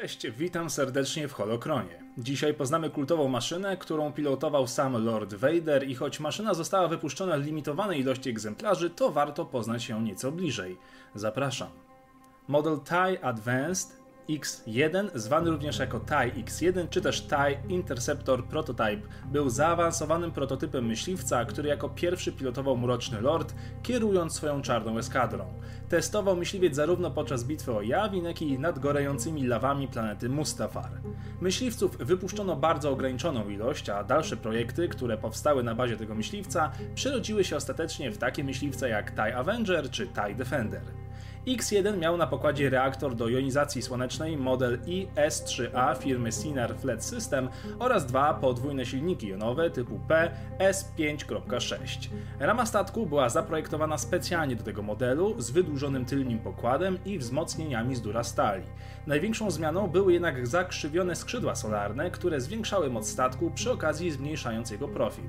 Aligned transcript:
Cześć, 0.00 0.30
witam 0.30 0.70
serdecznie 0.70 1.28
w 1.28 1.32
Holokronie. 1.32 2.02
Dzisiaj 2.18 2.54
poznamy 2.54 2.90
kultową 2.90 3.28
maszynę, 3.28 3.76
którą 3.76 4.12
pilotował 4.12 4.66
sam 4.66 5.04
Lord 5.04 5.34
Vader 5.34 5.88
i 5.88 5.94
choć 5.94 6.20
maszyna 6.20 6.54
została 6.54 6.88
wypuszczona 6.88 7.38
w 7.38 7.44
limitowanej 7.44 8.00
ilości 8.00 8.30
egzemplarzy, 8.30 8.90
to 8.90 9.10
warto 9.10 9.44
poznać 9.44 9.88
ją 9.88 10.00
nieco 10.00 10.32
bliżej. 10.32 10.78
Zapraszam. 11.14 11.68
Model 12.48 12.78
TIE 12.80 13.24
Advanced 13.24 14.01
X1, 14.28 15.10
zwany 15.14 15.50
również 15.50 15.78
jako 15.78 16.00
TIE 16.00 16.42
X1 16.44 16.88
czy 16.88 17.00
też 17.00 17.22
TIE 17.22 17.68
Interceptor 17.68 18.44
Prototype, 18.44 19.00
był 19.32 19.50
zaawansowanym 19.50 20.30
prototypem 20.30 20.86
myśliwca, 20.86 21.44
który 21.44 21.68
jako 21.68 21.88
pierwszy 21.88 22.32
pilotował 22.32 22.76
Mroczny 22.76 23.20
Lord, 23.20 23.54
kierując 23.82 24.34
swoją 24.34 24.62
czarną 24.62 24.98
eskadrą. 24.98 25.44
Testował 25.88 26.36
myśliwiec 26.36 26.74
zarówno 26.74 27.10
podczas 27.10 27.44
bitwy 27.44 27.72
o 27.72 27.82
Jawin, 27.82 28.24
jak 28.24 28.42
i 28.42 28.58
nad 28.58 28.78
gorejącymi 28.78 29.46
lawami 29.46 29.88
planety 29.88 30.28
Mustafar. 30.28 30.90
Myśliwców 31.40 31.96
wypuszczono 31.96 32.56
bardzo 32.56 32.90
ograniczoną 32.90 33.48
ilość, 33.48 33.88
a 33.88 34.04
dalsze 34.04 34.36
projekty, 34.36 34.88
które 34.88 35.18
powstały 35.18 35.62
na 35.62 35.74
bazie 35.74 35.96
tego 35.96 36.14
myśliwca, 36.14 36.72
przerodziły 36.94 37.44
się 37.44 37.56
ostatecznie 37.56 38.10
w 38.10 38.18
takie 38.18 38.44
myśliwce 38.44 38.88
jak 38.88 39.14
TIE 39.14 39.36
Avenger 39.36 39.90
czy 39.90 40.06
TIE 40.06 40.34
Defender. 40.34 41.01
X1 41.46 41.98
miał 41.98 42.16
na 42.16 42.26
pokładzie 42.26 42.70
reaktor 42.70 43.14
do 43.14 43.28
jonizacji 43.28 43.82
słonecznej 43.82 44.36
model 44.36 44.78
IS-3A 44.86 45.98
firmy 45.98 46.32
Sinar 46.32 46.76
Flat 46.76 47.04
System 47.04 47.48
oraz 47.78 48.06
dwa 48.06 48.34
podwójne 48.34 48.86
silniki 48.86 49.28
jonowe 49.28 49.70
typu 49.70 50.00
PS5.6. 50.08 52.08
Rama 52.40 52.66
statku 52.66 53.06
była 53.06 53.28
zaprojektowana 53.28 53.98
specjalnie 53.98 54.56
do 54.56 54.64
tego 54.64 54.82
modelu 54.82 55.34
z 55.38 55.50
wydłużonym 55.50 56.04
tylnym 56.04 56.38
pokładem 56.38 56.98
i 57.04 57.18
wzmocnieniami 57.18 57.96
z 57.96 58.00
dura 58.00 58.24
stali. 58.24 58.62
Największą 59.06 59.50
zmianą 59.50 59.88
były 59.88 60.12
jednak 60.12 60.46
zakrzywione 60.46 61.16
skrzydła 61.16 61.54
solarne, 61.54 62.10
które 62.10 62.40
zwiększały 62.40 62.90
moc 62.90 63.08
statku 63.08 63.50
przy 63.50 63.72
okazji 63.72 64.10
zmniejszając 64.10 64.70
jego 64.70 64.88
profil. 64.88 65.24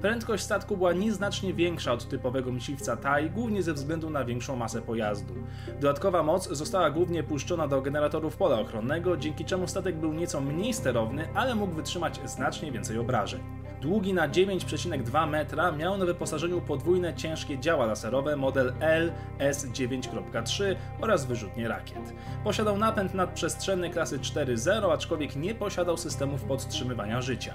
Prędkość 0.00 0.42
statku 0.44 0.76
była 0.76 0.92
nieznacznie 0.92 1.54
większa 1.54 1.92
od 1.92 2.08
typowego 2.08 2.52
myśliwca 2.52 2.96
TAI, 2.96 3.30
głównie 3.30 3.62
ze 3.62 3.74
względu 3.74 4.10
na 4.10 4.24
większą 4.24 4.56
masę 4.56 4.82
pojazdu. 4.82 5.34
Dodatkowa 5.80 6.22
moc 6.22 6.48
została 6.48 6.90
głównie 6.90 7.22
puszczona 7.22 7.68
do 7.68 7.82
generatorów 7.82 8.36
pola 8.36 8.60
ochronnego, 8.60 9.16
dzięki 9.16 9.44
czemu 9.44 9.68
statek 9.68 9.96
był 9.96 10.12
nieco 10.12 10.40
mniej 10.40 10.72
sterowny, 10.72 11.28
ale 11.34 11.54
mógł 11.54 11.74
wytrzymać 11.74 12.20
znacznie 12.24 12.72
więcej 12.72 12.98
obrażeń. 12.98 13.61
Długi 13.82 14.14
na 14.14 14.28
9,2 14.28 15.28
metra 15.28 15.72
miał 15.72 15.98
na 15.98 16.04
wyposażeniu 16.04 16.60
podwójne 16.60 17.14
ciężkie 17.14 17.58
działa 17.58 17.86
laserowe 17.86 18.36
model 18.36 18.72
LS9.3 19.40 20.64
oraz 21.00 21.26
wyrzutnie 21.26 21.68
rakiet. 21.68 22.14
Posiadał 22.44 22.78
napęd 22.78 23.14
nadprzestrzenny 23.14 23.90
klasy 23.90 24.18
4.0, 24.18 24.92
aczkolwiek 24.92 25.36
nie 25.36 25.54
posiadał 25.54 25.96
systemów 25.96 26.44
podtrzymywania 26.44 27.22
życia. 27.22 27.54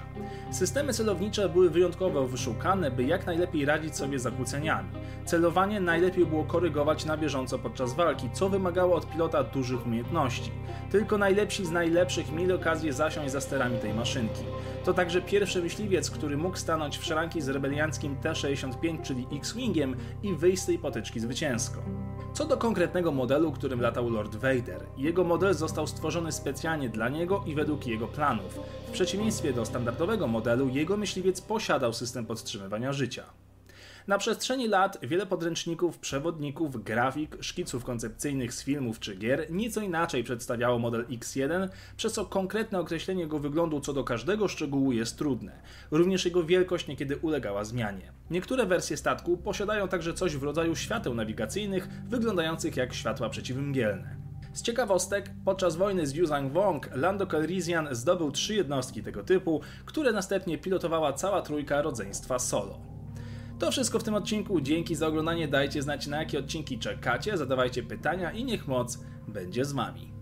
Systemy 0.50 0.92
celownicze 0.92 1.48
były 1.48 1.70
wyjątkowo 1.70 2.26
wyszukane, 2.26 2.90
by 2.90 3.04
jak 3.04 3.26
najlepiej 3.26 3.64
radzić 3.64 3.96
sobie 3.96 4.18
z 4.18 4.22
zakłóceniami. 4.22 4.88
Celowanie 5.24 5.80
najlepiej 5.80 6.26
było 6.26 6.44
korygować 6.44 7.04
na 7.04 7.16
bieżąco 7.16 7.58
podczas 7.58 7.94
walki, 7.94 8.30
co 8.32 8.48
wymagało 8.48 8.96
od 8.96 9.10
pilota 9.10 9.44
dużych 9.44 9.86
umiejętności. 9.86 10.50
Tylko 10.90 11.18
najlepsi 11.18 11.66
z 11.66 11.70
najlepszych 11.70 12.32
mieli 12.32 12.52
okazję 12.52 12.92
zasiąść 12.92 13.32
za 13.32 13.40
sterami 13.40 13.78
tej 13.78 13.94
maszynki. 13.94 14.42
To 14.84 14.94
także 14.94 15.22
pierwszy 15.22 15.62
myśliwiec, 15.62 16.10
który 16.18 16.36
mógł 16.36 16.56
stanąć 16.56 16.98
w 16.98 17.04
szranki 17.04 17.40
z 17.40 17.48
rebelianckim 17.48 18.16
T-65, 18.16 19.02
czyli 19.02 19.26
X-Wingiem 19.32 19.96
i 20.22 20.34
wyjść 20.34 20.62
z 20.62 20.66
tej 20.66 20.78
potyczki 20.78 21.20
zwycięsko. 21.20 21.82
Co 22.32 22.44
do 22.44 22.56
konkretnego 22.56 23.12
modelu, 23.12 23.52
którym 23.52 23.80
latał 23.80 24.10
Lord 24.10 24.34
Vader, 24.36 24.86
jego 24.96 25.24
model 25.24 25.54
został 25.54 25.86
stworzony 25.86 26.32
specjalnie 26.32 26.88
dla 26.88 27.08
niego 27.08 27.44
i 27.46 27.54
według 27.54 27.86
jego 27.86 28.08
planów. 28.08 28.60
W 28.88 28.90
przeciwieństwie 28.90 29.52
do 29.52 29.64
standardowego 29.64 30.26
modelu, 30.26 30.68
jego 30.68 30.96
myśliwiec 30.96 31.40
posiadał 31.40 31.92
system 31.92 32.26
podtrzymywania 32.26 32.92
życia. 32.92 33.24
Na 34.08 34.18
przestrzeni 34.18 34.68
lat 34.68 34.98
wiele 35.02 35.26
podręczników, 35.26 35.98
przewodników, 35.98 36.84
grafik, 36.84 37.36
szkiców 37.40 37.84
koncepcyjnych 37.84 38.54
z 38.54 38.64
filmów 38.64 39.00
czy 39.00 39.16
gier 39.16 39.50
nieco 39.50 39.80
inaczej 39.80 40.24
przedstawiało 40.24 40.78
model 40.78 41.06
X1, 41.06 41.68
przez 41.96 42.12
co 42.12 42.26
konkretne 42.26 42.80
określenie 42.80 43.22
jego 43.22 43.38
wyglądu 43.38 43.80
co 43.80 43.92
do 43.92 44.04
każdego 44.04 44.48
szczegółu 44.48 44.92
jest 44.92 45.18
trudne. 45.18 45.52
Również 45.90 46.24
jego 46.24 46.44
wielkość 46.44 46.86
niekiedy 46.86 47.16
ulegała 47.16 47.64
zmianie. 47.64 48.12
Niektóre 48.30 48.66
wersje 48.66 48.96
statku 48.96 49.36
posiadają 49.36 49.88
także 49.88 50.14
coś 50.14 50.36
w 50.36 50.42
rodzaju 50.42 50.76
świateł 50.76 51.14
nawigacyjnych, 51.14 51.88
wyglądających 52.08 52.76
jak 52.76 52.94
światła 52.94 53.28
przeciwmgielne. 53.28 54.16
Z 54.52 54.62
ciekawostek, 54.62 55.30
podczas 55.44 55.76
wojny 55.76 56.06
z 56.06 56.14
Yuzhang 56.14 56.52
Wong, 56.52 56.88
Lando 56.94 57.26
Calrissian 57.26 57.88
zdobył 57.90 58.32
trzy 58.32 58.54
jednostki 58.54 59.02
tego 59.02 59.22
typu, 59.22 59.60
które 59.84 60.12
następnie 60.12 60.58
pilotowała 60.58 61.12
cała 61.12 61.42
trójka 61.42 61.82
rodzeństwa 61.82 62.38
Solo. 62.38 62.97
To 63.58 63.70
wszystko 63.70 63.98
w 63.98 64.04
tym 64.04 64.14
odcinku. 64.14 64.60
Dzięki 64.60 64.94
za 64.94 65.06
oglądanie. 65.06 65.48
Dajcie 65.48 65.82
znać 65.82 66.06
na 66.06 66.16
jakie 66.16 66.38
odcinki 66.38 66.78
czekacie, 66.78 67.36
zadawajcie 67.36 67.82
pytania 67.82 68.32
i 68.32 68.44
niech 68.44 68.68
moc 68.68 68.98
będzie 69.28 69.64
z 69.64 69.72
wami. 69.72 70.17